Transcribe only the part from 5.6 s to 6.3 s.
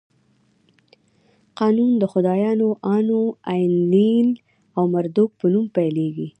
پیلېږي.